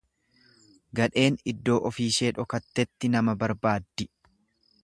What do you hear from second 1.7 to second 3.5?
ofishee dhokattetti nama